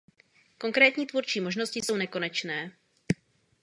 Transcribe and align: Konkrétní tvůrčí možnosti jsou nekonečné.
Konkrétní 0.57 1.05
tvůrčí 1.05 1.39
možnosti 1.41 1.79
jsou 1.79 1.95
nekonečné. 1.97 2.71